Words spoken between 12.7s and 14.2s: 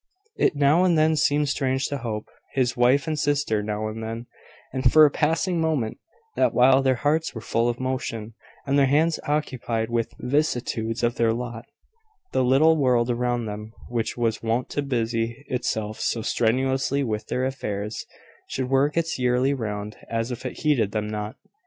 world around them, which